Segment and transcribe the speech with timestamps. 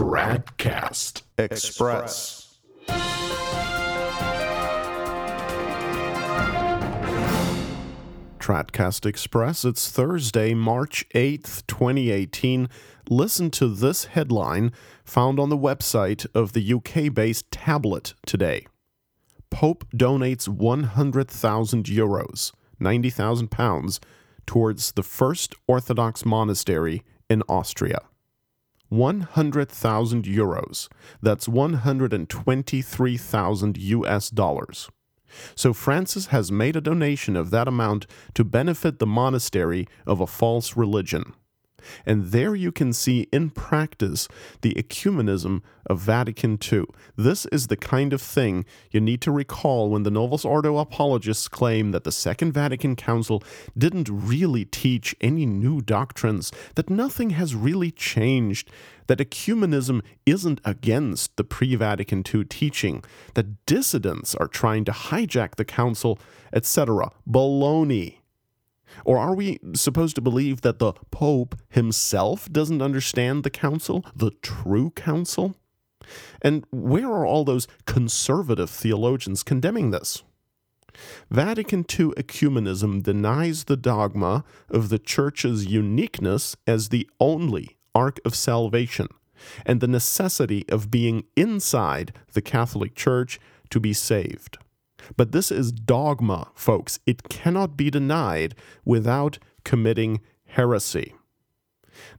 [0.00, 2.58] Tradcast Express.
[8.38, 9.66] Tradcast Express.
[9.66, 12.70] It's Thursday, March 8th, 2018.
[13.10, 14.72] Listen to this headline
[15.04, 18.66] found on the website of the UK based Tablet today.
[19.50, 24.00] Pope donates 100,000 euros, 90,000 pounds,
[24.46, 28.00] towards the first Orthodox monastery in Austria.
[28.90, 30.88] 100,000 euros.
[31.22, 34.90] That's 123,000 US dollars.
[35.54, 40.26] So Francis has made a donation of that amount to benefit the monastery of a
[40.26, 41.34] false religion.
[42.06, 44.28] And there you can see in practice
[44.62, 46.84] the ecumenism of Vatican II.
[47.16, 51.48] This is the kind of thing you need to recall when the Novus Ordo apologists
[51.48, 53.42] claim that the Second Vatican Council
[53.76, 58.70] didn't really teach any new doctrines, that nothing has really changed,
[59.08, 63.02] that ecumenism isn't against the pre Vatican II teaching,
[63.34, 66.18] that dissidents are trying to hijack the Council,
[66.52, 67.10] etc.
[67.28, 68.19] Baloney.
[69.04, 74.30] Or are we supposed to believe that the Pope himself doesn't understand the council, the
[74.42, 75.54] true council?
[76.42, 80.22] And where are all those conservative theologians condemning this?
[81.30, 88.34] Vatican II ecumenism denies the dogma of the Church's uniqueness as the only ark of
[88.34, 89.08] salvation
[89.64, 94.58] and the necessity of being inside the Catholic Church to be saved.
[95.16, 96.98] But this is dogma, folks.
[97.06, 101.14] It cannot be denied without committing heresy.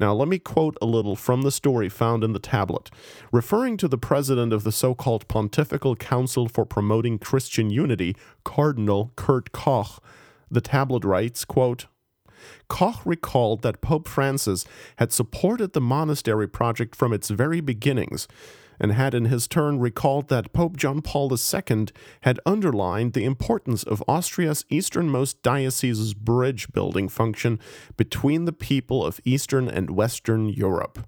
[0.00, 2.90] Now, let me quote a little from the story found in the tablet.
[3.32, 9.12] Referring to the president of the so called Pontifical Council for Promoting Christian Unity, Cardinal
[9.16, 10.00] Kurt Koch,
[10.50, 11.86] the tablet writes, quote,
[12.68, 14.64] Koch recalled that Pope Francis
[14.96, 18.28] had supported the monastery project from its very beginnings
[18.80, 21.86] and had in his turn recalled that Pope John Paul II
[22.22, 27.58] had underlined the importance of Austria's easternmost diocese's bridge building function
[27.96, 31.06] between the people of Eastern and Western Europe.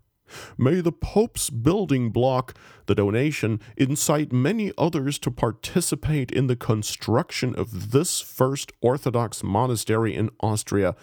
[0.56, 2.54] May the Pope's building block,
[2.86, 10.14] the donation, incite many others to participate in the construction of this first Orthodox monastery
[10.14, 10.94] in Austria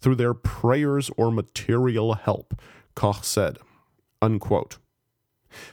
[0.00, 2.60] through their prayers or material help,
[2.94, 3.58] Koch said.
[4.20, 4.78] Unquote.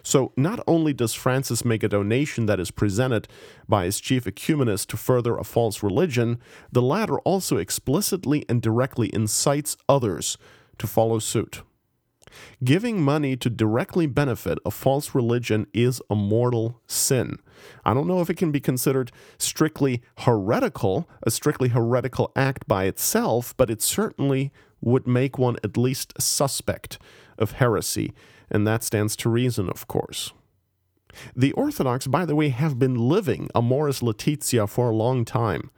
[0.04, 3.28] So, not only does Francis make a donation that is presented
[3.68, 6.40] by his chief ecumenist to further a false religion,
[6.72, 10.38] the latter also explicitly and directly incites others
[10.78, 11.62] to follow suit.
[12.64, 17.40] Giving money to directly benefit a false religion is a mortal sin.
[17.84, 22.86] I don't know if it can be considered strictly heretical, a strictly heretical act by
[22.86, 26.98] itself, but it certainly would make one at least suspect
[27.42, 28.14] of heresy
[28.52, 30.34] and that stands to reason, of course.
[31.36, 35.72] The Orthodox, by the way, have been living Amoris Laetitia for a long time.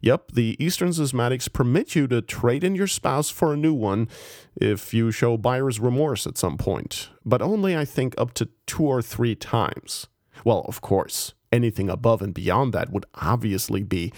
[0.00, 4.08] Yep, the Eastern Schismatics permit you to trade in your spouse for a new one
[4.54, 8.84] if you show buyer's remorse at some point, but only, I think, up to two
[8.84, 10.06] or three times.
[10.44, 14.12] Well, of course, anything above and beyond that would obviously be,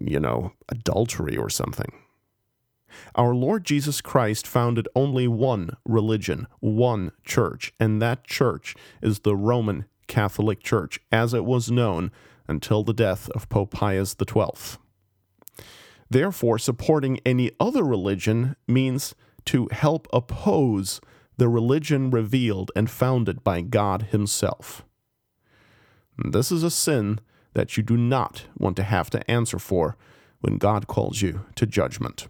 [0.00, 1.92] you know, adultery or something.
[3.14, 9.36] Our Lord Jesus Christ founded only one religion, one church, and that church is the
[9.36, 12.10] Roman Catholic Church, as it was known
[12.46, 14.78] until the death of Pope Pius XII.
[16.10, 21.00] Therefore, supporting any other religion means to help oppose
[21.36, 24.84] the religion revealed and founded by God Himself.
[26.16, 27.20] This is a sin
[27.54, 29.96] that you do not want to have to answer for
[30.40, 32.28] when God calls you to judgment.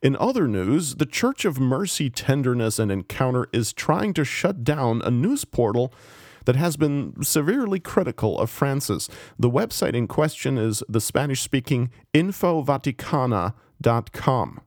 [0.00, 5.02] In other news, the Church of Mercy, Tenderness, and Encounter is trying to shut down
[5.02, 5.92] a news portal
[6.44, 9.08] that has been severely critical of Francis.
[9.38, 14.60] The website in question is the Spanish speaking infovaticana.com.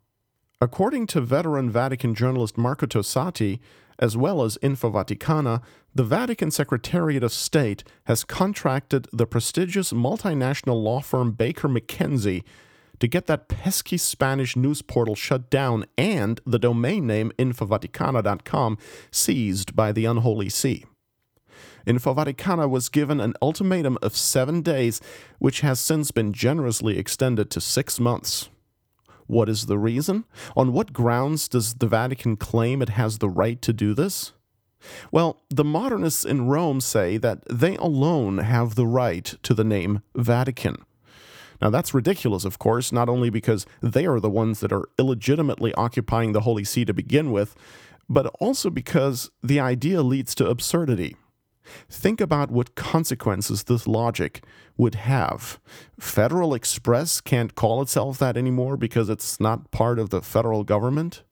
[0.60, 3.60] According to veteran Vatican journalist Marco Tosatti,
[3.98, 5.64] as well as Info Vaticana,
[5.96, 12.44] the Vatican Secretariat of State has contracted the prestigious multinational law firm Baker McKenzie
[13.02, 18.78] to get that pesky Spanish news portal shut down and the domain name infovaticana.com
[19.12, 20.86] seized by the Unholy See.
[21.88, 25.02] Infovaticana was given an ultimatum of seven days,
[25.40, 28.50] which has since been generously extended to six months.
[29.26, 30.26] What is the reason?
[30.56, 34.34] On what grounds does the Vatican claim it has the right to do this?
[35.12, 40.02] Well, the modernists in Rome say that they alone have the right to the name
[40.16, 40.86] Vatican.
[41.62, 45.74] Now, that's ridiculous, of course, not only because they are the ones that are illegitimately
[45.76, 47.56] occupying the Holy See to begin with,
[48.10, 51.16] but also because the idea leads to absurdity.
[51.90, 54.44] Think about what consequences this logic
[54.78, 55.60] would have.
[56.00, 61.24] Federal Express can't call itself that anymore because it's not part of the federal government.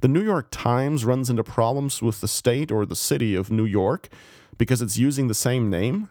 [0.00, 3.64] The New York Times runs into problems with the state or the city of New
[3.64, 4.08] York
[4.58, 6.08] because it's using the same name.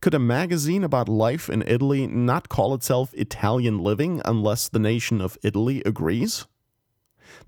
[0.00, 5.20] Could a magazine about life in Italy not call itself Italian Living unless the nation
[5.20, 6.46] of Italy agrees?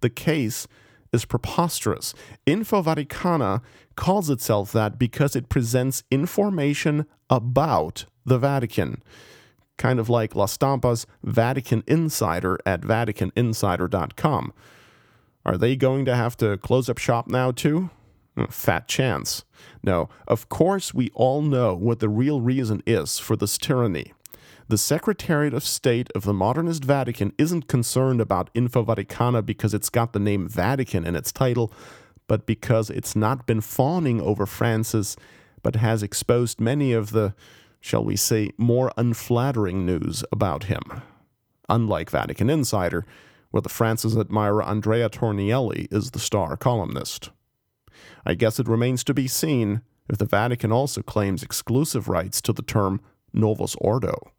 [0.00, 0.67] The case
[1.12, 2.15] is preposterous.
[2.47, 3.62] Info Vaticana
[3.97, 9.03] calls itself that because it presents information about the Vatican.
[9.76, 14.53] Kind of like La Stampa's Vatican Insider at VaticanInsider.com.
[15.44, 17.91] Are they going to have to close up shop now, too?
[18.49, 19.45] Fat chance.
[19.83, 24.13] No, of course, we all know what the real reason is for this tyranny.
[24.69, 29.89] The Secretariat of State of the Modernist Vatican isn't concerned about Info Vaticana because it's
[29.89, 31.73] got the name Vatican in its title,
[32.29, 35.17] but because it's not been fawning over Francis,
[35.63, 37.35] but has exposed many of the,
[37.81, 40.83] shall we say, more unflattering news about him.
[41.69, 43.05] Unlike Vatican Insider,
[43.51, 47.31] where the Francis admirer Andrea Tornielli is the star columnist.
[48.25, 52.53] I guess it remains to be seen if the Vatican also claims exclusive rights to
[52.53, 53.01] the term
[53.33, 54.33] Novus Ordo.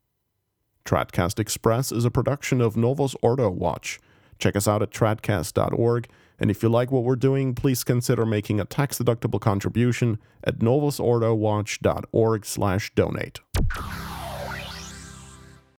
[0.85, 3.99] Tradcast Express is a production of Novus Ordo Watch.
[4.39, 6.07] Check us out at tradcast.org,
[6.39, 13.39] and if you like what we're doing, please consider making a tax-deductible contribution at novusordowatch.org/donate.